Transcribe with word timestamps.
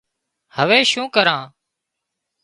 هوي 0.55 0.79
شون 0.91 1.05
ڪران 1.15 1.43